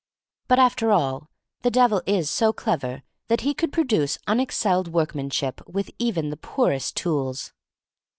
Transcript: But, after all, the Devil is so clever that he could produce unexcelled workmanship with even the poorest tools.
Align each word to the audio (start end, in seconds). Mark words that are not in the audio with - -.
But, 0.47 0.57
after 0.57 0.89
all, 0.91 1.29
the 1.61 1.69
Devil 1.69 2.01
is 2.07 2.27
so 2.27 2.51
clever 2.51 3.03
that 3.27 3.41
he 3.41 3.53
could 3.53 3.71
produce 3.71 4.17
unexcelled 4.27 4.87
workmanship 4.87 5.61
with 5.69 5.91
even 5.99 6.31
the 6.31 6.37
poorest 6.37 6.97
tools. 6.97 7.53